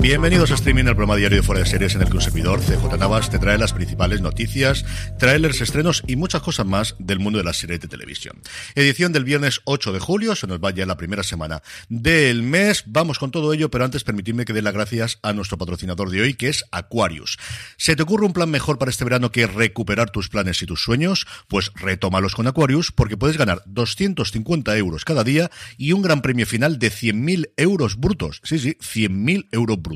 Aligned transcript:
Bienvenidos 0.00 0.50
a 0.50 0.54
Streaming, 0.54 0.84
el 0.84 0.96
programa 0.96 1.16
diario 1.16 1.36
de 1.36 1.42
Fuera 1.42 1.60
de 1.60 1.66
Series 1.66 1.94
en 1.94 2.00
el 2.00 2.08
que 2.08 2.16
un 2.16 2.22
servidor, 2.22 2.62
CJ 2.62 2.96
Navas, 2.98 3.28
te 3.28 3.38
trae 3.38 3.58
las 3.58 3.74
principales 3.74 4.22
noticias, 4.22 4.86
trailers, 5.18 5.60
estrenos 5.60 6.02
y 6.06 6.16
muchas 6.16 6.40
cosas 6.40 6.64
más 6.64 6.96
del 6.98 7.18
mundo 7.18 7.38
de 7.38 7.44
las 7.44 7.58
series 7.58 7.80
de 7.80 7.86
televisión. 7.86 8.40
Edición 8.74 9.12
del 9.12 9.24
viernes 9.24 9.60
8 9.64 9.92
de 9.92 9.98
julio, 9.98 10.34
se 10.36 10.46
nos 10.46 10.58
va 10.58 10.70
ya 10.70 10.86
la 10.86 10.96
primera 10.96 11.22
semana 11.22 11.62
del 11.90 12.42
mes. 12.42 12.84
Vamos 12.86 13.18
con 13.18 13.30
todo 13.30 13.52
ello, 13.52 13.70
pero 13.70 13.84
antes 13.84 14.02
permitidme 14.02 14.46
que 14.46 14.54
dé 14.54 14.62
las 14.62 14.72
gracias 14.72 15.18
a 15.22 15.34
nuestro 15.34 15.58
patrocinador 15.58 16.08
de 16.08 16.22
hoy, 16.22 16.32
que 16.32 16.48
es 16.48 16.64
Aquarius. 16.72 17.36
¿Se 17.76 17.94
te 17.94 18.02
ocurre 18.02 18.24
un 18.24 18.32
plan 18.32 18.50
mejor 18.50 18.78
para 18.78 18.90
este 18.90 19.04
verano 19.04 19.30
que 19.30 19.46
recuperar 19.46 20.08
tus 20.08 20.30
planes 20.30 20.62
y 20.62 20.66
tus 20.66 20.82
sueños? 20.82 21.26
Pues 21.46 21.72
retómalos 21.74 22.34
con 22.34 22.46
Aquarius, 22.46 22.90
porque 22.90 23.18
puedes 23.18 23.36
ganar 23.36 23.62
250 23.66 24.78
euros 24.78 25.04
cada 25.04 25.24
día 25.24 25.50
y 25.76 25.92
un 25.92 26.00
gran 26.00 26.22
premio 26.22 26.46
final 26.46 26.78
de 26.78 26.90
100.000 26.90 27.50
euros 27.58 27.96
brutos. 27.98 28.40
Sí, 28.44 28.58
sí, 28.58 28.78
100.000 28.80 29.48
euros 29.52 29.76
brutos. 29.76 29.89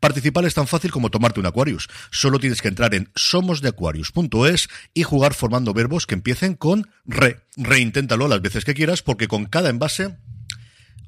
Participar 0.00 0.44
es 0.44 0.54
tan 0.54 0.66
fácil 0.66 0.90
como 0.90 1.10
tomarte 1.10 1.40
un 1.40 1.46
Aquarius. 1.46 1.88
Solo 2.10 2.38
tienes 2.38 2.62
que 2.62 2.68
entrar 2.68 2.94
en 2.94 3.10
somosdeaquarius.es 3.14 4.68
y 4.94 5.02
jugar 5.02 5.34
formando 5.34 5.72
verbos 5.72 6.06
que 6.06 6.14
empiecen 6.14 6.54
con 6.54 6.90
re. 7.04 7.40
Reinténtalo 7.56 8.28
las 8.28 8.42
veces 8.42 8.64
que 8.64 8.74
quieras 8.74 9.02
porque 9.02 9.28
con 9.28 9.46
cada 9.46 9.70
envase 9.70 10.16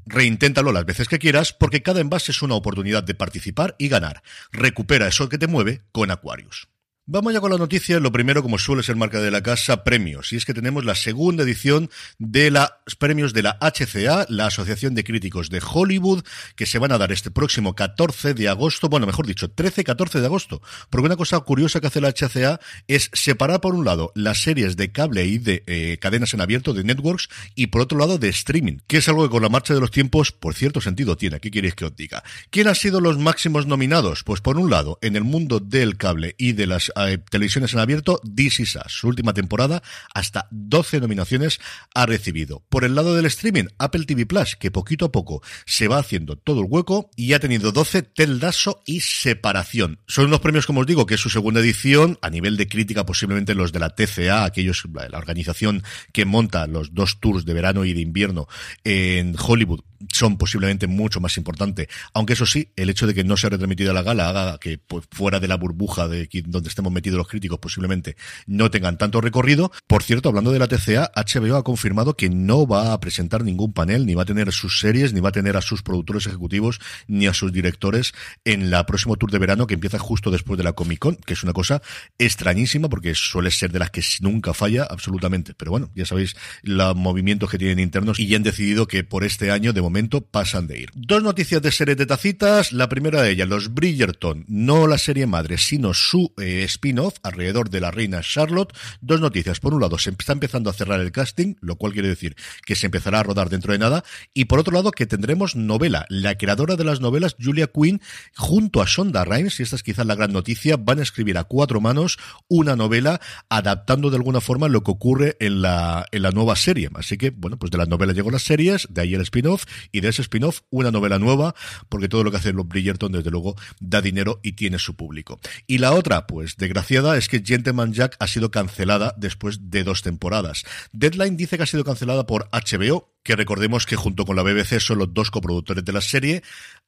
Reinténtalo 0.07 0.73
las 0.73 0.85
veces 0.85 1.09
que 1.09 1.19
quieras 1.19 1.53
porque 1.53 1.83
cada 1.83 2.01
envase 2.01 2.33
es 2.33 2.43
una 2.43 2.55
oportunidad 2.55 3.03
de 3.05 3.15
participar 3.15 3.75
y 3.79 3.89
ganar. 3.89 4.23
Recupera 4.53 5.09
eso 5.09 5.29
que 5.29 5.39
te 5.39 5.47
mueve 5.47 5.83
con 5.93 6.11
Aquarius. 6.11 6.69
Vamos 7.07 7.35
ya 7.35 7.41
con 7.43 7.51
la 7.51 7.59
noticia. 7.59 8.01
Lo 8.01 8.13
primero, 8.13 8.43
como 8.43 8.57
suele 8.57 8.83
ser 8.83 8.97
marca 8.97 9.21
de 9.21 9.31
la 9.31 9.43
casa, 9.43 9.85
premios. 9.85 10.33
Y 10.33 10.37
es 10.37 10.47
que 10.47 10.55
tenemos 10.55 10.87
la 10.87 10.95
segunda 10.95 11.45
edición 11.45 11.91
de 12.19 12.51
los 12.51 12.71
premios 12.99 13.35
de 13.35 13.43
la 13.43 13.59
HCA, 13.61 14.25
la 14.31 14.47
Asociación 14.47 14.95
de 14.95 15.05
Críticos 15.05 15.51
de 15.51 15.61
Hollywood, 15.63 16.25
que 16.57 16.65
se 16.65 16.79
van 16.79 16.93
a 16.93 16.97
dar 16.97 17.13
este 17.13 17.31
próximo 17.31 17.75
14 17.75 18.33
de 18.33 18.49
agosto, 18.49 18.89
bueno, 18.89 19.05
mejor 19.05 19.27
dicho, 19.27 19.55
13-14 19.55 20.21
de 20.21 20.25
agosto. 20.25 20.63
Porque 20.89 21.05
una 21.05 21.17
cosa 21.17 21.39
curiosa 21.41 21.79
que 21.79 21.89
hace 21.89 22.01
la 22.01 22.09
HCA 22.09 22.59
es 22.89 23.11
separar, 23.13 23.61
por 23.61 23.75
un 23.75 23.85
lado, 23.85 24.11
las 24.15 24.41
series 24.41 24.79
de 24.79 24.91
cable 24.91 25.27
y 25.27 25.37
de 25.37 25.63
eh, 25.67 25.99
cadenas 26.01 26.33
en 26.33 26.41
abierto, 26.41 26.73
de 26.73 26.85
networks, 26.85 27.29
y 27.55 27.67
por 27.67 27.83
otro 27.83 27.99
lado, 27.99 28.17
de 28.17 28.31
streaming, 28.31 28.79
que 28.87 28.97
es 28.97 29.09
algo 29.11 29.25
que 29.25 29.31
con 29.31 29.43
la 29.43 29.51
marcha 29.51 29.75
de 29.75 29.81
los 29.81 29.91
tiempos, 29.91 30.33
por 30.33 30.55
cierto 30.55 30.81
sentido 30.81 31.19
tiene. 31.19 31.39
¿Qué 31.39 31.51
queréis 31.51 31.75
que 31.75 31.85
os 31.85 31.95
diga? 31.95 32.25
¿Quién 32.49 32.67
han 32.67 32.75
sido 32.75 33.03
los 33.03 33.19
máximos 33.19 33.67
nominados? 33.67 34.25
Pues 34.25 34.41
por 34.41 34.57
un 34.57 34.71
lado, 34.71 34.99
en 35.03 35.17
el 35.17 35.25
mundo 35.25 35.61
del 35.61 35.99
cable 35.99 36.35
y 36.39 36.53
de 36.53 36.67
las 36.67 36.94
eh, 36.97 37.19
televisiones 37.31 37.73
en 37.75 37.81
abierto, 37.81 38.21
This 38.35 38.61
Is. 38.61 38.79
Su 38.89 39.09
última 39.09 39.35
temporada, 39.35 39.83
hasta 40.15 40.49
12 40.51 41.01
nominaciones 41.01 41.61
ha 41.95 42.07
recibido. 42.07 42.65
Por 42.69 42.85
el 42.85 42.95
lado 42.95 43.15
del 43.15 43.27
streaming, 43.27 43.65
Apple 43.79 44.05
TV 44.05 44.27
Plus, 44.27 44.57
que 44.57 44.71
poquito 44.71 45.07
a 45.07 45.13
poco 45.13 45.43
se 45.67 45.89
va 45.89 45.99
haciendo 45.99 46.37
todo 46.37 46.61
el 46.61 46.67
hueco 46.69 47.11
y 47.17 47.33
ha 47.33 47.41
tenido 47.41 47.73
12 47.73 48.03
Teldaso 48.03 48.83
y 48.87 49.01
Separación. 49.01 50.01
Son 50.07 50.27
unos 50.27 50.41
premios, 50.41 50.67
como 50.67 50.81
os 50.81 50.87
digo, 50.87 51.07
que 51.07 51.15
es 51.15 51.21
su 51.21 51.31
segunda 51.31 51.61
edición, 51.61 52.19
a 52.23 52.31
nivel 52.31 52.57
de 52.57 52.69
crítica 52.69 53.07
posiblemente 53.07 53.55
los 53.55 53.73
de 53.73 53.79
la 53.79 53.91
TCA, 53.91 54.45
aquellos, 54.45 54.85
la 54.93 55.19
organización 55.19 55.83
que 56.13 56.25
monta 56.25 56.67
los 56.67 56.95
dos 56.95 57.21
tours 57.21 57.45
de 57.45 57.55
verano 57.55 57.85
y 57.85 57.93
de 57.93 58.01
invierno 58.01 58.49
en 58.85 59.37
Hollywood, 59.39 59.81
son 60.13 60.37
posiblemente 60.37 60.87
mucho 60.87 61.21
más 61.21 61.37
importante. 61.37 61.89
Aunque 62.13 62.35
eso 62.35 62.47
sí, 62.47 62.73
el 62.77 62.91
hecho 62.91 63.07
de 63.07 63.15
que 63.15 63.25
no 63.25 63.37
se 63.37 63.47
ha 63.47 63.51
la 63.51 64.03
gala 64.03 64.29
haga 64.29 64.59
que 64.59 64.79
pues, 64.79 65.05
fuera 65.11 65.41
de 65.41 65.49
la 65.49 65.57
burbuja 65.57 66.09
de 66.09 66.29
donde 66.47 66.69
estemos 66.69 66.93
metidos 66.93 67.19
los 67.19 67.29
críticos 67.29 67.59
posiblemente 67.59 68.17
no 68.47 68.71
tengan 68.71 68.99
tanto 68.99 69.21
recorrido. 69.21 69.73
Por 69.87 70.03
cierto, 70.03 70.29
hablando 70.29 70.53
de 70.53 70.59
la 70.59 70.69
TCA, 70.69 71.11
HBO 71.15 71.57
ha 71.57 71.65
confirmado 71.65 72.17
que 72.17 72.29
no 72.29 72.67
va 72.67 72.93
a 72.93 73.01
presentar 73.01 73.45
ningún 73.45 73.73
panel, 73.73 74.07
ni 74.07 74.15
va 74.15 74.23
a 74.23 74.27
tener 74.27 74.53
sus 74.53 74.81
series, 74.81 75.13
ni 75.13 75.21
va 75.21 75.31
a 75.31 75.33
tener 75.33 75.57
a 75.57 75.63
sus 75.63 75.83
productores 75.83 76.27
ejecutivos, 76.27 76.81
ni 77.07 77.27
a 77.27 77.35
sus 77.35 77.53
directores 77.53 78.13
en 78.45 78.71
la 78.71 78.87
próximo 78.87 79.17
tour 79.17 79.31
de 79.31 79.39
verano 79.39 79.67
que 79.67 79.75
empieza 79.75 79.99
justo 79.99 80.31
después 80.31 80.59
de 80.59 80.65
la 80.65 80.73
Comic 80.73 80.99
Con, 80.99 81.17
que 81.17 81.35
es 81.35 81.43
una 81.43 81.53
cosa 81.53 81.83
extrañísima 82.19 82.89
porque 82.89 83.15
suele 83.15 83.51
ser 83.51 83.73
de 83.73 83.79
las 83.79 83.91
que 83.91 84.03
nunca 84.21 84.55
falla 84.55 84.87
absolutamente. 84.89 85.55
Pero 85.55 85.71
bueno, 85.71 85.91
ya 85.95 86.07
sabéis 86.07 86.37
los 86.63 86.97
movimientos 86.97 87.51
que 87.51 87.59
tienen 87.59 87.79
internos 87.79 88.19
y 88.19 88.27
ya 88.27 88.37
han 88.37 88.43
decidido 88.43 88.87
que 88.87 89.05
por 89.05 89.25
este 89.25 89.51
año 89.51 89.73
de 89.73 89.83
momento 89.83 89.94
pasan 90.31 90.67
de 90.67 90.81
ir. 90.81 90.91
Dos 90.95 91.23
noticias 91.23 91.63
de 91.63 91.71
series 91.71 91.97
de 91.97 92.07
tacitas. 92.07 92.73
La 92.73 92.89
primera 92.89 93.23
de 93.23 93.31
ellas, 93.31 93.49
los 93.49 93.73
Bridgerton, 93.73 94.45
no 94.49 94.87
la 94.87 94.99
serie 94.99 95.27
madre, 95.27 95.59
sino 95.59 95.95
su 95.95 96.33
eh, 96.41 96.65
spin-off 96.65 97.17
alrededor 97.23 97.71
de 97.71 97.81
la 97.81 97.91
reina 97.91 98.21
Charlotte. 98.21 98.73
Dos 99.01 99.21
noticias. 99.21 99.61
Por 99.61 99.75
un 99.75 99.81
lado, 99.81 99.99
se 99.99 100.11
está 100.11 100.33
empezando 100.33 100.71
a 100.71 100.73
cerrar 100.73 101.01
el 101.01 101.13
casting, 101.13 101.55
lo 101.61 101.77
cual 101.77 101.93
quiere 101.93 102.09
decir 102.09 102.37
que 102.65 102.75
se 102.75 102.87
empezará 102.87 103.21
a 103.21 103.23
rodar 103.23 103.51
dentro 103.51 103.73
de 103.73 103.79
nada. 103.79 104.05
Y 104.33 104.47
por 104.47 104.59
otro 104.59 104.75
lado, 104.75 104.91
que 104.91 105.07
tendremos 105.07 105.55
novela. 105.55 106.07
La 106.09 106.37
creadora 106.37 106.77
de 106.77 106.85
las 106.85 107.01
novelas, 107.01 107.37
Julia 107.41 107.69
Quinn, 107.69 108.01
junto 108.37 108.83
a 108.83 108.87
Sonda 108.87 109.25
Rhimes, 109.25 109.61
y 109.61 109.63
esta 109.63 109.77
es 109.77 109.83
quizás 109.83 110.07
la 110.07 110.17
gran 110.17 110.33
noticia, 110.33 110.77
van 110.77 110.99
a 110.99 111.03
escribir 111.03 111.39
a 111.39 111.45
cuatro 111.45 111.81
manos 111.81 112.19
una 112.49 112.77
novela 112.77 113.21
adaptando 113.49 114.11
de 114.11 114.17
alguna 114.17 114.41
forma 114.41 114.69
lo 114.69 114.83
que 114.83 114.91
ocurre 114.91 115.37
en 115.41 115.63
la, 115.63 116.07
en 116.11 116.23
la 116.23 116.31
nueva 116.31 116.57
serie. 116.57 116.91
Así 116.95 117.17
que, 117.17 117.31
bueno, 117.31 117.59
pues 117.59 117.71
de 117.71 117.79
las 117.79 117.89
novelas 117.89 118.17
llegó 118.17 118.31
las 118.31 118.43
series, 118.43 118.89
de 118.91 119.03
ahí 119.03 119.15
el 119.15 119.21
spin-off, 119.23 119.65
y 119.93 120.01
de 120.01 120.09
ese 120.09 120.23
spin-off 120.23 120.61
una 120.71 120.91
novela 120.91 121.19
nueva, 121.19 121.55
porque 121.89 122.09
todo 122.09 122.25
lo 122.25 122.31
que 122.31 122.39
hacen 122.39 122.57
los 122.57 122.69
Bridgerton, 122.69 123.13
desde 123.13 123.31
luego, 123.31 123.57
da 123.81 124.01
dinero 124.01 124.41
y 124.43 124.53
tiene 124.53 124.79
su 124.79 124.97
público. 124.97 125.41
Y 125.67 125.79
la 125.79 125.93
otra, 125.93 126.27
pues 126.27 126.57
desgraciada, 126.57 127.17
es 127.17 127.29
que 127.29 127.43
Gentleman 127.45 127.93
Jack 127.93 128.17
ha 128.19 128.27
sido 128.27 128.51
cancelada 128.51 129.15
después 129.17 129.71
de 129.71 129.85
dos 129.85 130.03
temporadas. 130.03 130.65
Deadline 130.93 131.37
dice 131.37 131.57
que 131.57 131.63
ha 131.63 131.67
sido 131.67 131.85
cancelada 131.85 132.27
por 132.27 132.49
HBO, 132.51 133.15
que 133.23 133.37
recordemos 133.37 133.87
que 133.87 133.97
junto 133.97 134.25
con 134.27 134.37
la 134.37 134.43
BBC 134.43 134.81
son 134.81 134.99
los 134.99 135.13
dos 135.15 135.31
coproductores 135.31 135.85
de 135.85 135.93
la 135.93 136.01
serie. 136.03 136.43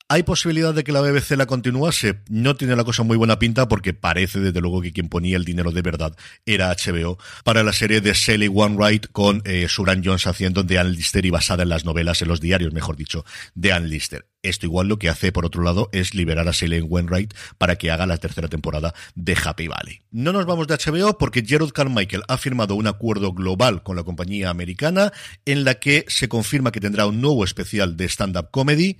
¿Hay 0.08 0.23
posibilidad 0.23 0.73
de 0.73 0.85
que 0.85 0.93
la 0.93 1.00
BBC 1.00 1.32
la 1.32 1.47
continuase? 1.47 2.20
No 2.29 2.55
tiene 2.55 2.76
la 2.76 2.85
cosa 2.85 3.03
muy 3.03 3.17
buena 3.17 3.41
pinta 3.41 3.67
porque 3.67 3.93
parece 3.93 4.38
desde 4.38 4.61
luego 4.61 4.81
que 4.81 4.93
quien 4.93 5.08
ponía 5.08 5.37
el 5.37 5.44
dinero 5.44 5.73
de 5.73 5.82
verdad 5.82 6.17
era 6.44 6.73
HBO 6.73 7.19
para 7.43 7.64
la 7.64 7.73
serie 7.73 8.00
de 8.00 8.14
Sally 8.14 8.47
Wainwright 8.47 9.08
con 9.11 9.43
eh, 9.44 9.67
Suran 9.69 10.05
Jones 10.05 10.29
haciendo 10.29 10.62
de 10.62 10.79
Ann 10.79 10.93
Lister 10.93 11.26
y 11.26 11.31
basada 11.31 11.64
en 11.64 11.70
las 11.70 11.85
novelas, 11.85 12.23
en 12.23 12.29
los 12.29 12.41
diarios, 12.41 12.73
mejor 12.73 12.94
dicho, 12.94 13.25
de 13.56 13.73
Ann 13.73 13.91
Lister. 13.91 14.29
Esto 14.44 14.67
igual 14.67 14.87
lo 14.87 15.00
que 15.00 15.08
hace, 15.08 15.32
por 15.32 15.44
otro 15.44 15.64
lado, 15.64 15.88
es 15.91 16.14
liberar 16.14 16.47
a 16.47 16.53
Selene 16.53 16.87
Wainwright 16.87 17.35
para 17.58 17.75
que 17.75 17.91
haga 17.91 18.06
la 18.06 18.19
tercera 18.19 18.47
temporada 18.47 18.94
de 19.17 19.37
Happy 19.44 19.67
Valley. 19.67 20.03
No 20.12 20.32
nos 20.32 20.47
vamos 20.47 20.69
de 20.69 20.76
HBO 20.76 21.19
porque 21.19 21.44
Gerald 21.44 21.73
Carmichael 21.73 22.23
ha 22.29 22.37
firmado 22.37 22.76
un 22.76 22.87
acuerdo 22.87 23.32
global 23.32 23.82
con 23.82 23.97
la 23.97 24.05
compañía 24.05 24.50
americana 24.50 25.12
en 25.44 25.64
la 25.64 25.81
que 25.81 26.05
se 26.06 26.29
confirma 26.29 26.70
que 26.70 26.79
tendrá 26.79 27.06
un 27.06 27.20
nuevo 27.20 27.43
especial 27.43 27.97
de 27.97 28.05
stand-up 28.05 28.53
comedy 28.53 28.99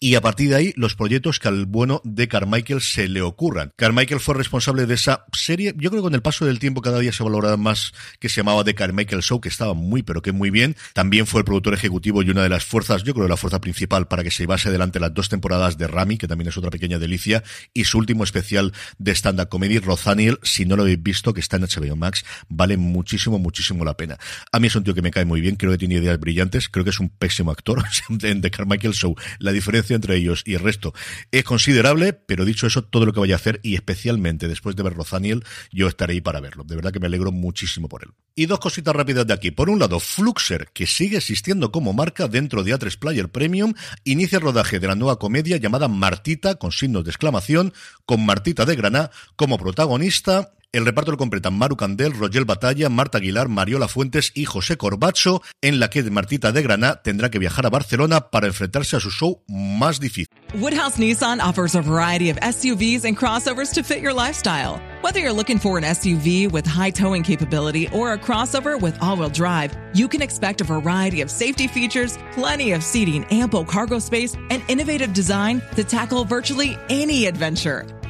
y 0.00 0.14
a 0.14 0.20
partir 0.20 0.50
de 0.50 0.54
ahí 0.54 0.72
los 0.76 0.94
proyectos 0.94 1.40
que 1.40 1.48
al 1.48 1.66
bueno 1.66 2.00
de 2.04 2.28
Carmichael 2.28 2.80
se 2.80 3.08
le 3.08 3.20
ocurran. 3.20 3.72
Carmichael 3.76 4.20
fue 4.20 4.34
responsable 4.34 4.86
de 4.86 4.94
esa 4.94 5.24
serie, 5.32 5.74
yo 5.76 5.90
creo 5.90 6.02
que 6.02 6.06
con 6.06 6.14
el 6.14 6.22
paso 6.22 6.46
del 6.46 6.58
tiempo 6.58 6.82
cada 6.82 7.00
día 7.00 7.12
se 7.12 7.24
valoraba 7.24 7.56
más, 7.56 7.92
que 8.20 8.28
se 8.28 8.36
llamaba 8.36 8.62
The 8.62 8.74
Carmichael 8.74 9.22
Show, 9.22 9.40
que 9.40 9.48
estaba 9.48 9.74
muy 9.74 10.02
pero 10.02 10.22
que 10.22 10.32
muy 10.32 10.50
bien. 10.50 10.76
También 10.92 11.26
fue 11.26 11.40
el 11.40 11.44
productor 11.44 11.74
ejecutivo 11.74 12.22
y 12.22 12.30
una 12.30 12.42
de 12.42 12.48
las 12.48 12.64
fuerzas, 12.64 13.02
yo 13.02 13.14
creo 13.14 13.26
la 13.26 13.36
fuerza 13.36 13.60
principal 13.60 14.06
para 14.06 14.22
que 14.22 14.30
se 14.30 14.44
llevase 14.44 14.68
adelante 14.68 15.00
las 15.00 15.12
dos 15.12 15.28
temporadas 15.28 15.78
de 15.78 15.88
Rami, 15.88 16.16
que 16.16 16.28
también 16.28 16.48
es 16.48 16.56
otra 16.56 16.70
pequeña 16.70 16.98
delicia, 16.98 17.42
y 17.74 17.84
su 17.84 17.98
último 17.98 18.24
especial 18.24 18.72
de 18.98 19.12
stand-up 19.12 19.48
comedy, 19.48 19.78
Rothaniel, 19.78 20.38
si 20.42 20.64
no 20.64 20.76
lo 20.76 20.82
habéis 20.82 21.02
visto, 21.02 21.34
que 21.34 21.40
está 21.40 21.56
en 21.56 21.64
HBO 21.64 21.96
Max, 21.96 22.24
vale 22.48 22.76
muchísimo, 22.76 23.38
muchísimo 23.38 23.84
la 23.84 23.96
pena. 23.96 24.18
A 24.52 24.60
mí 24.60 24.68
es 24.68 24.76
un 24.76 24.84
tío 24.84 24.94
que 24.94 25.02
me 25.02 25.10
cae 25.10 25.24
muy 25.24 25.40
bien, 25.40 25.56
creo 25.56 25.72
que 25.72 25.78
tiene 25.78 25.96
ideas 25.96 26.18
brillantes, 26.20 26.68
creo 26.68 26.84
que 26.84 26.90
es 26.90 27.00
un 27.00 27.08
pésimo 27.08 27.50
actor 27.50 27.84
en 28.22 28.40
The 28.40 28.50
Carmichael 28.50 28.94
Show. 28.94 29.16
La 29.38 29.52
diferencia 29.52 29.87
entre 29.94 30.16
ellos 30.16 30.42
y 30.44 30.54
el 30.54 30.60
resto 30.60 30.94
es 31.30 31.44
considerable, 31.44 32.12
pero 32.12 32.44
dicho 32.44 32.66
eso, 32.66 32.82
todo 32.82 33.06
lo 33.06 33.12
que 33.12 33.20
vaya 33.20 33.34
a 33.34 33.36
hacer, 33.36 33.60
y 33.62 33.74
especialmente 33.74 34.48
después 34.48 34.76
de 34.76 34.82
ver 34.82 34.94
Rothaniel, 34.94 35.44
yo 35.72 35.88
estaré 35.88 36.14
ahí 36.14 36.20
para 36.20 36.40
verlo. 36.40 36.64
De 36.64 36.76
verdad 36.76 36.92
que 36.92 37.00
me 37.00 37.06
alegro 37.06 37.32
muchísimo 37.32 37.88
por 37.88 38.02
él. 38.02 38.10
Y 38.34 38.46
dos 38.46 38.60
cositas 38.60 38.94
rápidas 38.94 39.26
de 39.26 39.34
aquí. 39.34 39.50
Por 39.50 39.70
un 39.70 39.78
lado, 39.78 40.00
Fluxer, 40.00 40.68
que 40.72 40.86
sigue 40.86 41.16
existiendo 41.16 41.72
como 41.72 41.92
marca 41.92 42.28
dentro 42.28 42.62
de 42.62 42.74
A3 42.74 42.98
Player 42.98 43.28
Premium, 43.28 43.74
inicia 44.04 44.36
el 44.36 44.42
rodaje 44.42 44.78
de 44.78 44.86
la 44.86 44.94
nueva 44.94 45.18
comedia 45.18 45.56
llamada 45.56 45.88
Martita, 45.88 46.56
con 46.56 46.72
signos 46.72 47.04
de 47.04 47.10
exclamación, 47.10 47.72
con 48.06 48.24
Martita 48.24 48.64
de 48.64 48.76
Graná 48.76 49.10
como 49.36 49.58
protagonista 49.58 50.52
el 50.72 50.84
reparto 50.84 51.10
lo 51.10 51.16
completan 51.16 51.56
Maru 51.56 51.76
Candel, 51.76 52.12
Rogel 52.12 52.44
Batalla, 52.44 52.90
Marta 52.90 53.18
Aguilar, 53.18 53.48
Mariola 53.48 53.88
Fuentes 53.88 54.32
y 54.34 54.44
José 54.44 54.76
Corbacho, 54.76 55.40
en 55.62 55.80
la 55.80 55.88
que 55.88 56.02
Martita 56.10 56.52
de 56.52 56.62
Granada 56.62 57.02
tendrá 57.02 57.30
que 57.30 57.38
viajar 57.38 57.64
a 57.64 57.70
Barcelona 57.70 58.30
para 58.30 58.48
enfrentarse 58.48 58.96
a 58.96 59.00
su 59.00 59.10
show 59.10 59.42
más 59.48 59.98
difícil. 59.98 60.26
Woodhouse 60.54 60.98
Nissan 60.98 61.40
offers 61.40 61.74
a 61.74 61.80
variety 61.80 62.30
of 62.30 62.38
SUVs 62.40 63.04
and 63.04 63.16
crossovers 63.16 63.72
to 63.74 63.82
fit 63.82 64.00
your 64.00 64.12
lifestyle. 64.12 64.80
Whether 65.00 65.20
you're 65.20 65.32
looking 65.32 65.58
for 65.58 65.78
an 65.78 65.84
SUV 65.84 66.50
with 66.50 66.66
high 66.66 66.90
towing 66.90 67.22
capability 67.22 67.88
or 67.92 68.12
a 68.12 68.18
crossover 68.18 68.80
with 68.80 68.96
all-wheel 69.00 69.30
drive, 69.30 69.76
you 69.94 70.08
can 70.08 70.20
expect 70.20 70.60
a 70.60 70.64
variety 70.64 71.22
of 71.22 71.30
safety 71.30 71.66
features, 71.66 72.18
plenty 72.32 72.72
of 72.72 72.82
seating, 72.82 73.24
ample 73.30 73.64
cargo 73.64 73.98
space, 73.98 74.34
and 74.50 74.62
innovative 74.68 75.12
design 75.12 75.62
to 75.76 75.84
tackle 75.84 76.24
virtually 76.24 76.76
any 76.90 77.26
adventure. 77.26 77.86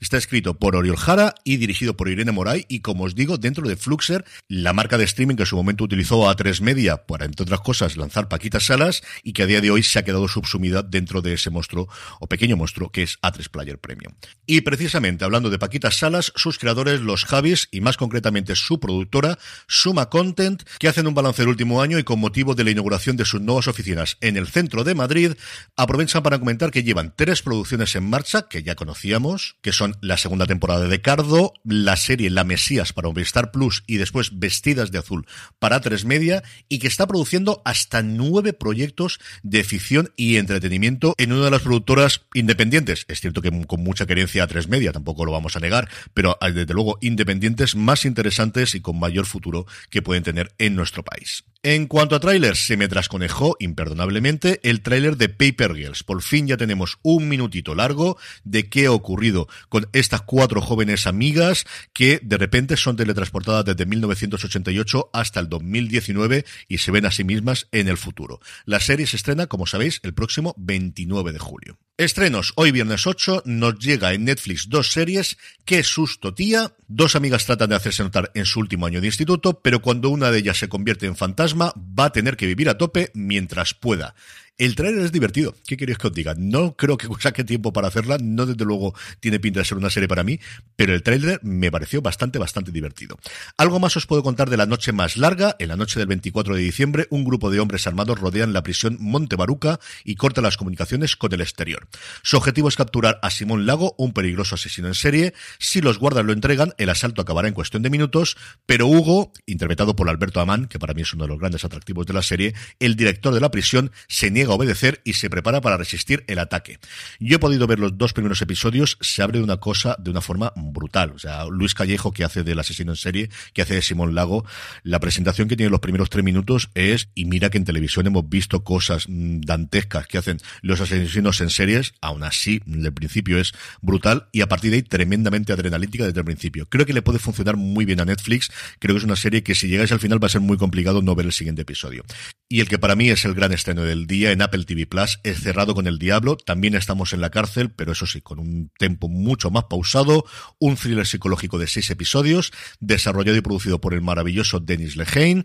Está 0.00 0.16
escrito 0.16 0.54
por 0.54 0.76
Oriol 0.76 0.96
Jara 0.96 1.34
y 1.44 1.56
dirigido 1.56 1.96
por 1.96 2.08
Irene 2.08 2.32
Moray 2.32 2.66
y 2.68 2.80
como 2.80 3.04
os 3.04 3.14
digo, 3.14 3.38
dentro 3.38 3.68
de 3.68 3.76
Fluxer, 3.76 4.24
la 4.48 4.72
marca 4.72 4.98
de 4.98 5.04
streaming 5.04 5.36
que 5.36 5.42
en 5.42 5.46
su 5.46 5.56
momento 5.56 5.84
utilizó 5.84 6.28
a 6.28 6.36
3 6.36 6.60
Media 6.60 7.06
para, 7.06 7.24
entre 7.24 7.42
otras 7.42 7.60
cosas, 7.60 7.96
lanzar 7.96 8.28
Paquitas 8.28 8.66
Salas 8.66 9.02
y 9.22 9.32
que 9.32 9.42
a 9.42 9.46
día 9.46 9.60
de 9.60 9.70
hoy 9.70 9.82
se 9.82 9.98
ha 9.98 10.04
quedado 10.04 10.28
subsumida 10.28 10.82
dentro 10.82 11.22
de 11.22 11.34
ese 11.34 11.50
monstruo 11.50 11.88
o 12.20 12.26
pequeño 12.26 12.56
monstruo 12.56 12.90
que 12.90 13.02
es 13.02 13.18
A3 13.22 13.48
Player 13.50 13.78
Premium. 13.78 14.14
Y 14.46 14.60
precisamente 14.62 15.24
hablando 15.24 15.50
de 15.50 15.58
Paquitas 15.58 15.96
Salas, 15.96 16.32
sus 16.36 16.58
creadores, 16.58 17.00
los 17.00 17.24
Javis 17.24 17.68
y 17.70 17.80
más 17.80 17.96
concretamente 17.96 18.54
su 18.54 18.80
productora, 18.80 19.38
Suma 19.66 20.08
Content, 20.08 20.62
que 20.78 20.88
hacen 20.88 21.06
un 21.06 21.14
balance 21.14 21.42
del 21.42 21.48
último 21.48 21.82
año 21.82 21.98
y 21.98 22.04
con 22.04 22.20
motivo 22.20 22.54
de 22.54 22.64
la 22.64 22.70
inauguración 22.70 23.16
de 23.16 23.24
sus 23.24 23.40
nuevas 23.40 23.68
oficinas 23.68 24.16
en 24.20 24.36
el 24.36 24.46
centro 24.48 24.84
de 24.84 24.94
Madrid, 24.94 25.32
aprovechan 25.76 26.22
para 26.22 26.38
comentar 26.38 26.70
que 26.70 26.82
llevan 26.82 27.14
tres 27.16 27.42
producciones 27.42 27.94
en 27.96 28.08
marcha 28.08 28.48
que 28.48 28.62
ya 28.62 28.74
conocíamos, 28.74 29.39
que 29.62 29.72
son 29.72 29.96
la 30.00 30.16
segunda 30.16 30.46
temporada 30.46 30.86
de 30.86 31.00
Cardo, 31.00 31.54
la 31.64 31.96
serie 31.96 32.30
La 32.30 32.44
Mesías 32.44 32.92
para 32.92 33.08
Movistar 33.08 33.50
Plus 33.50 33.84
y 33.86 33.96
después 33.96 34.38
Vestidas 34.38 34.90
de 34.90 34.98
Azul 34.98 35.26
para 35.58 35.80
Tres 35.80 36.04
Media, 36.04 36.42
y 36.68 36.78
que 36.78 36.86
está 36.86 37.06
produciendo 37.06 37.62
hasta 37.64 38.02
nueve 38.02 38.52
proyectos 38.52 39.18
de 39.42 39.64
ficción 39.64 40.12
y 40.16 40.36
entretenimiento 40.36 41.14
en 41.18 41.32
una 41.32 41.46
de 41.46 41.50
las 41.50 41.62
productoras 41.62 42.22
independientes. 42.34 43.04
Es 43.08 43.20
cierto 43.20 43.42
que 43.42 43.50
con 43.66 43.82
mucha 43.82 44.06
querencia 44.06 44.44
a 44.44 44.46
Tres 44.46 44.68
Media, 44.68 44.92
tampoco 44.92 45.24
lo 45.24 45.32
vamos 45.32 45.56
a 45.56 45.60
negar, 45.60 45.88
pero 46.14 46.38
desde 46.40 46.74
luego 46.74 46.98
independientes 47.00 47.74
más 47.74 48.04
interesantes 48.04 48.74
y 48.74 48.80
con 48.80 48.98
mayor 48.98 49.26
futuro 49.26 49.66
que 49.90 50.02
pueden 50.02 50.22
tener 50.22 50.52
en 50.58 50.76
nuestro 50.76 51.02
país. 51.02 51.44
En 51.62 51.88
cuanto 51.88 52.16
a 52.16 52.20
trailers, 52.20 52.58
se 52.58 52.78
me 52.78 52.88
trasconejó 52.88 53.54
imperdonablemente 53.58 54.60
el 54.62 54.80
tráiler 54.80 55.18
de 55.18 55.28
Paper 55.28 55.74
Girls. 55.74 56.02
Por 56.02 56.22
fin 56.22 56.46
ya 56.46 56.56
tenemos 56.56 56.98
un 57.02 57.28
minutito 57.28 57.74
largo 57.74 58.16
de 58.44 58.70
qué 58.70 58.86
ha 58.86 58.92
ocurrido 58.92 59.46
con 59.68 59.86
estas 59.92 60.22
cuatro 60.22 60.62
jóvenes 60.62 61.06
amigas 61.06 61.66
que 61.92 62.18
de 62.22 62.38
repente 62.38 62.78
son 62.78 62.96
teletransportadas 62.96 63.66
desde 63.66 63.84
1988 63.84 65.10
hasta 65.12 65.38
el 65.40 65.50
2019 65.50 66.46
y 66.66 66.78
se 66.78 66.92
ven 66.92 67.04
a 67.04 67.10
sí 67.10 67.24
mismas 67.24 67.68
en 67.72 67.88
el 67.88 67.98
futuro. 67.98 68.40
La 68.64 68.80
serie 68.80 69.06
se 69.06 69.16
estrena, 69.16 69.46
como 69.46 69.66
sabéis, 69.66 70.00
el 70.02 70.14
próximo 70.14 70.54
29 70.56 71.34
de 71.34 71.38
julio. 71.40 71.78
Estrenos. 72.00 72.54
Hoy 72.56 72.72
viernes 72.72 73.06
8 73.06 73.42
nos 73.44 73.78
llega 73.78 74.14
en 74.14 74.24
Netflix 74.24 74.70
dos 74.70 74.90
series. 74.90 75.36
Qué 75.66 75.82
susto, 75.82 76.32
tía. 76.32 76.72
Dos 76.88 77.14
amigas 77.14 77.44
tratan 77.44 77.68
de 77.68 77.76
hacerse 77.76 78.02
notar 78.02 78.30
en 78.32 78.46
su 78.46 78.58
último 78.58 78.86
año 78.86 79.02
de 79.02 79.08
instituto, 79.08 79.60
pero 79.60 79.82
cuando 79.82 80.08
una 80.08 80.30
de 80.30 80.38
ellas 80.38 80.56
se 80.56 80.70
convierte 80.70 81.04
en 81.04 81.14
fantasma, 81.14 81.74
va 81.76 82.06
a 82.06 82.12
tener 82.12 82.38
que 82.38 82.46
vivir 82.46 82.70
a 82.70 82.78
tope 82.78 83.10
mientras 83.12 83.74
pueda. 83.74 84.14
El 84.60 84.74
trailer 84.74 85.06
es 85.06 85.10
divertido. 85.10 85.54
¿Qué 85.66 85.78
queréis 85.78 85.96
que 85.96 86.08
os 86.08 86.12
diga? 86.12 86.34
No 86.36 86.76
creo 86.76 86.98
que 86.98 87.08
saque 87.20 87.44
tiempo 87.44 87.72
para 87.72 87.88
hacerla. 87.88 88.18
No, 88.20 88.44
desde 88.44 88.66
luego, 88.66 88.94
tiene 89.18 89.40
pinta 89.40 89.60
de 89.60 89.64
ser 89.64 89.78
una 89.78 89.88
serie 89.88 90.06
para 90.06 90.22
mí. 90.22 90.38
Pero 90.76 90.92
el 90.92 91.02
trailer 91.02 91.40
me 91.42 91.70
pareció 91.70 92.02
bastante, 92.02 92.38
bastante 92.38 92.70
divertido. 92.70 93.18
Algo 93.56 93.80
más 93.80 93.96
os 93.96 94.04
puedo 94.04 94.22
contar 94.22 94.50
de 94.50 94.58
la 94.58 94.66
noche 94.66 94.92
más 94.92 95.16
larga. 95.16 95.56
En 95.58 95.68
la 95.68 95.76
noche 95.76 95.98
del 95.98 96.08
24 96.08 96.54
de 96.54 96.60
diciembre, 96.60 97.06
un 97.08 97.24
grupo 97.24 97.50
de 97.50 97.58
hombres 97.58 97.86
armados 97.86 98.20
rodean 98.20 98.52
la 98.52 98.62
prisión 98.62 98.98
Montebaruca 99.00 99.80
y 100.04 100.16
cortan 100.16 100.44
las 100.44 100.58
comunicaciones 100.58 101.16
con 101.16 101.32
el 101.32 101.40
exterior. 101.40 101.88
Su 102.22 102.36
objetivo 102.36 102.68
es 102.68 102.76
capturar 102.76 103.18
a 103.22 103.30
Simón 103.30 103.64
Lago, 103.64 103.94
un 103.96 104.12
peligroso 104.12 104.56
asesino 104.56 104.88
en 104.88 104.94
serie. 104.94 105.32
Si 105.58 105.80
los 105.80 105.98
guardas 105.98 106.26
lo 106.26 106.34
entregan, 106.34 106.74
el 106.76 106.90
asalto 106.90 107.22
acabará 107.22 107.48
en 107.48 107.54
cuestión 107.54 107.82
de 107.82 107.88
minutos. 107.88 108.36
Pero 108.66 108.88
Hugo, 108.88 109.32
interpretado 109.46 109.96
por 109.96 110.10
Alberto 110.10 110.38
Amán, 110.38 110.66
que 110.66 110.78
para 110.78 110.92
mí 110.92 111.00
es 111.00 111.14
uno 111.14 111.24
de 111.24 111.28
los 111.28 111.38
grandes 111.38 111.64
atractivos 111.64 112.04
de 112.04 112.12
la 112.12 112.20
serie, 112.20 112.54
el 112.78 112.94
director 112.94 113.32
de 113.32 113.40
la 113.40 113.50
prisión, 113.50 113.90
se 114.06 114.30
niega 114.30 114.49
obedecer 114.54 115.00
y 115.04 115.14
se 115.14 115.30
prepara 115.30 115.60
para 115.60 115.76
resistir 115.76 116.24
el 116.26 116.38
ataque. 116.38 116.78
Yo 117.18 117.36
he 117.36 117.38
podido 117.38 117.66
ver 117.66 117.78
los 117.78 117.96
dos 117.96 118.12
primeros 118.12 118.42
episodios, 118.42 118.98
se 119.00 119.22
abre 119.22 119.42
una 119.42 119.58
cosa 119.58 119.96
de 119.98 120.10
una 120.10 120.20
forma 120.20 120.52
brutal. 120.56 121.12
O 121.14 121.18
sea, 121.18 121.44
Luis 121.46 121.74
Callejo, 121.74 122.12
que 122.12 122.24
hace 122.24 122.42
del 122.42 122.58
asesino 122.58 122.92
en 122.92 122.96
serie, 122.96 123.30
que 123.52 123.62
hace 123.62 123.74
de 123.74 123.82
Simón 123.82 124.14
Lago, 124.14 124.44
la 124.82 125.00
presentación 125.00 125.48
que 125.48 125.56
tiene 125.56 125.70
los 125.70 125.80
primeros 125.80 126.10
tres 126.10 126.24
minutos 126.24 126.70
es, 126.74 127.08
y 127.14 127.24
mira 127.24 127.50
que 127.50 127.58
en 127.58 127.64
televisión 127.64 128.06
hemos 128.06 128.28
visto 128.28 128.64
cosas 128.64 129.06
mm, 129.08 129.40
dantescas 129.40 130.06
que 130.06 130.18
hacen 130.18 130.38
los 130.62 130.80
asesinos 130.80 131.40
en 131.40 131.50
series, 131.50 131.94
aún 132.00 132.22
así, 132.22 132.60
el 132.66 132.92
principio 132.92 133.38
es 133.38 133.52
brutal 133.80 134.28
y 134.32 134.40
a 134.40 134.48
partir 134.48 134.70
de 134.70 134.78
ahí 134.78 134.82
tremendamente 134.82 135.52
adrenalítica 135.52 136.06
desde 136.06 136.20
el 136.20 136.24
principio. 136.24 136.66
Creo 136.68 136.86
que 136.86 136.92
le 136.92 137.02
puede 137.02 137.18
funcionar 137.18 137.56
muy 137.56 137.84
bien 137.84 138.00
a 138.00 138.04
Netflix, 138.04 138.50
creo 138.78 138.94
que 138.94 138.98
es 138.98 139.04
una 139.04 139.16
serie 139.16 139.42
que 139.42 139.54
si 139.54 139.68
llegáis 139.68 139.92
al 139.92 140.00
final 140.00 140.22
va 140.22 140.26
a 140.26 140.30
ser 140.30 140.40
muy 140.40 140.56
complicado 140.56 141.02
no 141.02 141.14
ver 141.14 141.26
el 141.26 141.32
siguiente 141.32 141.62
episodio. 141.62 142.04
Y 142.48 142.60
el 142.60 142.68
que 142.68 142.78
para 142.78 142.96
mí 142.96 143.08
es 143.10 143.24
el 143.24 143.34
gran 143.34 143.52
estreno 143.52 143.82
del 143.82 144.06
día 144.06 144.32
en 144.32 144.39
Apple 144.42 144.64
TV 144.64 144.86
Plus 144.86 145.20
es 145.22 145.40
Cerrado 145.40 145.74
con 145.74 145.86
el 145.86 145.98
Diablo. 145.98 146.36
También 146.36 146.74
estamos 146.74 147.12
en 147.12 147.20
la 147.20 147.30
cárcel, 147.30 147.70
pero 147.70 147.92
eso 147.92 148.06
sí, 148.06 148.20
con 148.20 148.38
un 148.38 148.70
tempo 148.78 149.08
mucho 149.08 149.50
más 149.50 149.64
pausado. 149.64 150.24
Un 150.58 150.76
thriller 150.76 151.06
psicológico 151.06 151.58
de 151.58 151.66
seis 151.66 151.90
episodios, 151.90 152.52
desarrollado 152.80 153.36
y 153.36 153.42
producido 153.42 153.80
por 153.80 153.94
el 153.94 154.02
maravilloso 154.02 154.60
Dennis 154.60 154.96
Lehane 154.96 155.44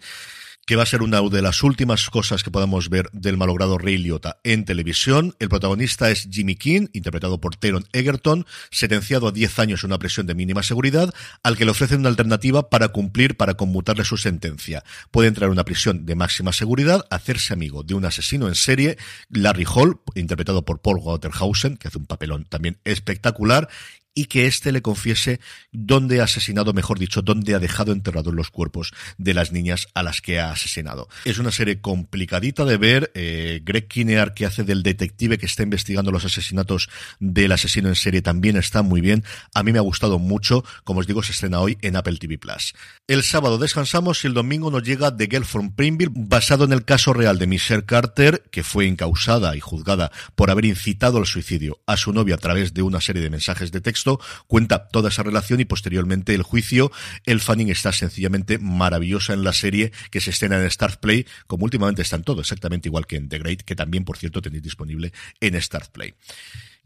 que 0.65 0.75
va 0.75 0.83
a 0.83 0.87
ser 0.87 1.03
una 1.03 1.21
de 1.21 1.41
las 1.41 1.63
últimas 1.63 2.09
cosas 2.09 2.43
que 2.43 2.51
podamos 2.51 2.89
ver 2.89 3.09
del 3.13 3.37
malogrado 3.37 3.77
Rey 3.77 3.97
Liotta 3.97 4.39
en 4.43 4.65
televisión. 4.65 5.35
El 5.39 5.49
protagonista 5.49 6.09
es 6.09 6.27
Jimmy 6.31 6.55
King, 6.55 6.87
interpretado 6.93 7.39
por 7.39 7.55
Teron 7.55 7.85
Egerton, 7.93 8.45
sentenciado 8.71 9.27
a 9.27 9.31
10 9.31 9.59
años 9.59 9.83
en 9.83 9.91
una 9.91 9.99
prisión 9.99 10.25
de 10.25 10.33
mínima 10.33 10.63
seguridad, 10.63 11.13
al 11.43 11.55
que 11.55 11.65
le 11.65 11.71
ofrecen 11.71 11.99
una 11.99 12.09
alternativa 12.09 12.69
para 12.69 12.89
cumplir, 12.89 13.37
para 13.37 13.53
conmutarle 13.53 14.05
su 14.05 14.17
sentencia. 14.17 14.83
Puede 15.11 15.27
entrar 15.27 15.49
a 15.49 15.53
una 15.53 15.65
prisión 15.65 16.05
de 16.05 16.15
máxima 16.15 16.51
seguridad, 16.51 17.05
hacerse 17.11 17.53
amigo 17.53 17.83
de 17.83 17.93
un 17.93 18.05
asesino 18.05 18.47
en 18.47 18.55
serie, 18.55 18.97
Larry 19.29 19.65
Hall, 19.65 19.99
interpretado 20.15 20.65
por 20.65 20.81
Paul 20.81 20.99
Waterhausen, 20.99 21.77
que 21.77 21.89
hace 21.89 21.97
un 21.97 22.07
papelón 22.07 22.45
también 22.45 22.79
espectacular, 22.83 23.69
y 24.15 24.25
que 24.25 24.47
éste 24.47 24.71
le 24.71 24.81
confiese 24.81 25.41
dónde 25.73 26.21
ha 26.21 26.23
asesinado, 26.23 26.73
mejor 26.73 26.97
dicho, 26.97 27.21
dónde 27.21 27.53
ha 27.53 27.59
dejado 27.59 27.91
enterrados 27.91 28.33
los 28.33 28.49
cuerpos 28.49 28.93
de 29.17 29.33
las 29.33 29.51
niñas 29.51 29.87
a 29.93 30.03
las 30.03 30.21
que 30.21 30.39
ha 30.39 30.51
asesinado. 30.51 31.09
Es 31.25 31.37
una 31.37 31.51
serie 31.51 31.81
complicadita 31.81 32.63
de 32.63 32.77
ver. 32.77 33.11
Eh, 33.13 33.61
Greg 33.63 33.87
Kinear, 33.87 34.33
que 34.33 34.45
hace 34.45 34.63
del 34.63 34.83
detective 34.83 35.37
que 35.37 35.45
está 35.45 35.63
investigando 35.63 36.11
los 36.11 36.23
asesinatos 36.23 36.89
del 37.19 37.51
asesino 37.51 37.89
en 37.89 37.95
serie, 37.95 38.21
también 38.21 38.55
está 38.55 38.81
muy 38.81 39.01
bien. 39.01 39.25
A 39.53 39.63
mí 39.63 39.73
me 39.73 39.79
ha 39.79 39.83
gustado 39.83 40.17
mucho. 40.17 40.63
Como 40.85 41.01
os 41.01 41.07
digo, 41.07 41.21
se 41.21 41.33
estrena 41.33 41.59
hoy 41.59 41.77
en 41.81 41.97
Apple 41.97 42.17
TV 42.17 42.37
Plus. 42.37 42.73
El 43.07 43.21
sábado 43.21 43.57
descansamos 43.57 44.23
y 44.23 44.27
el 44.27 44.33
domingo 44.33 44.71
nos 44.71 44.83
llega 44.83 45.15
The 45.15 45.27
Girl 45.29 45.43
from 45.43 45.75
Primville, 45.75 46.13
basado 46.15 46.63
en 46.63 46.71
el 46.71 46.85
caso 46.85 47.11
real 47.11 47.37
de 47.37 47.47
Michelle 47.47 47.83
Carter, 47.83 48.43
que 48.49 48.63
fue 48.63 48.85
incausada 48.85 49.57
y 49.57 49.59
juzgada 49.59 50.11
por 50.35 50.51
haber 50.51 50.63
incitado 50.63 51.17
al 51.17 51.25
suicidio 51.25 51.81
a 51.85 51.97
su 51.97 52.13
novia 52.13 52.35
a 52.35 52.37
través 52.37 52.73
de 52.73 52.81
una 52.81 53.01
serie 53.01 53.21
de 53.21 53.29
mensajes 53.29 53.71
de 53.73 53.81
texto. 53.81 54.04
Cuenta 54.47 54.87
toda 54.87 55.09
esa 55.09 55.23
relación 55.23 55.59
y 55.59 55.65
posteriormente 55.65 56.33
el 56.33 56.43
juicio. 56.43 56.91
El 57.25 57.39
fanning 57.39 57.69
está 57.69 57.91
sencillamente 57.91 58.57
maravillosa 58.57 59.33
en 59.33 59.43
la 59.43 59.53
serie 59.53 59.91
que 60.11 60.21
se 60.21 60.29
estrena 60.29 60.61
en 60.61 60.69
Start 60.69 60.99
Play, 60.99 61.25
como 61.47 61.65
últimamente 61.65 62.01
están 62.01 62.23
todo, 62.23 62.41
exactamente 62.41 62.89
igual 62.89 63.07
que 63.07 63.17
en 63.17 63.29
The 63.29 63.39
Great, 63.39 63.61
que 63.61 63.75
también, 63.75 64.05
por 64.05 64.17
cierto, 64.17 64.41
tenéis 64.41 64.63
disponible 64.63 65.11
en 65.39 65.61
Start 65.61 65.91
Play. 65.91 66.13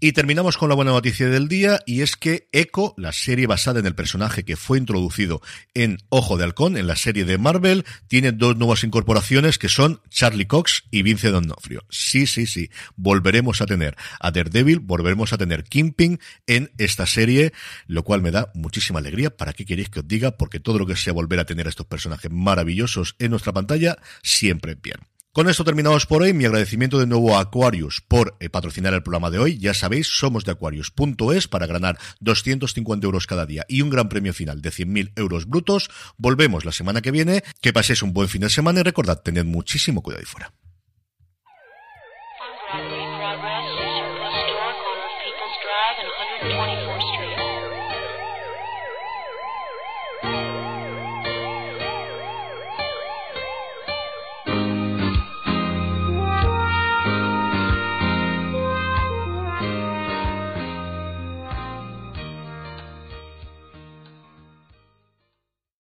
Y 0.02 0.14
terminamos 0.14 0.58
con 0.58 0.70
la 0.70 0.76
buena 0.76 0.92
noticia 0.92 1.28
del 1.28 1.50
día 1.50 1.82
y 1.86 2.04
es 2.04 2.16
que 2.16 2.48
Echo, 2.54 2.94
la 2.96 3.12
serie 3.12 3.48
basada 3.48 3.82
en 3.82 3.86
el 3.86 3.96
personaje 3.96 4.46
que 4.46 4.56
fue 4.56 4.78
introducido 4.78 5.42
en 5.74 5.98
Ojo 6.08 6.38
de 6.38 6.46
Halcón, 6.46 6.78
en 6.78 6.88
la 6.88 6.96
serie 6.96 7.26
de 7.26 7.38
Marvel, 7.38 7.84
tiene 8.08 8.32
dos 8.32 8.56
nuevas 8.56 8.86
incorporaciones 8.86 9.58
que 9.58 9.68
son 9.68 10.02
Charlie 10.10 10.48
Cox 10.48 10.86
y 10.90 11.02
Vince 11.02 11.32
D'Onofrio. 11.32 11.84
Sí, 11.90 12.28
sí, 12.28 12.46
sí, 12.46 12.70
volveremos 12.96 13.60
a 13.60 13.66
tener 13.66 13.98
a 14.22 14.32
Daredevil, 14.32 14.80
volveremos 14.80 15.34
a 15.34 15.38
tener 15.38 15.66
Kingpin 15.66 16.22
en 16.48 16.72
esta 16.78 17.06
serie, 17.06 17.52
lo 17.88 18.06
cual 18.06 18.22
me 18.22 18.32
da 18.32 18.54
muchísima 18.54 19.00
alegría. 19.00 19.36
¿Para 19.36 19.52
qué 19.52 19.66
queréis 19.66 19.90
que 19.90 20.00
os 20.00 20.08
diga? 20.08 20.38
Porque 20.38 20.62
todo 20.62 20.80
lo 20.80 20.86
que 20.86 20.96
sea 20.96 21.12
volver 21.12 21.42
a 21.42 21.46
tener 21.46 21.66
a 21.66 21.72
estos 21.72 21.88
personajes 21.88 22.32
maravillosos 22.32 23.18
en 23.20 23.32
nuestra 23.32 23.52
pantalla, 23.52 23.98
siempre 24.24 24.76
bien. 24.76 25.09
Con 25.32 25.48
esto 25.48 25.64
terminamos 25.64 26.08
por 26.08 26.24
hoy. 26.24 26.34
Mi 26.34 26.46
agradecimiento 26.46 26.98
de 26.98 27.06
nuevo 27.06 27.38
a 27.38 27.42
Aquarius 27.42 28.02
por 28.02 28.36
eh, 28.40 28.50
patrocinar 28.50 28.96
el 28.96 29.04
programa 29.04 29.30
de 29.30 29.38
hoy. 29.38 29.60
Ya 29.60 29.76
sabéis, 29.76 30.08
somos 30.08 30.44
de 30.44 30.54
Aquarius.es 30.54 31.48
para 31.48 31.68
ganar 31.68 32.00
250 32.20 33.06
euros 33.06 33.28
cada 33.28 33.46
día 33.46 33.64
y 33.68 33.84
un 33.84 33.92
gran 33.92 34.10
premio 34.10 34.34
final 34.34 34.64
de 34.64 34.72
100.000 34.72 35.14
euros 35.16 35.46
brutos. 35.46 35.92
Volvemos 36.18 36.66
la 36.66 36.72
semana 36.72 37.02
que 37.02 37.12
viene. 37.12 37.44
Que 37.62 37.74
paséis 37.74 38.02
un 38.02 38.12
buen 38.12 38.28
fin 38.28 38.42
de 38.42 38.50
semana 38.50 38.80
y 38.80 38.84
recordad, 38.84 39.22
tened 39.22 39.46
muchísimo 39.46 40.02
cuidado 40.02 40.22
ahí 40.22 40.26
fuera. 40.26 40.52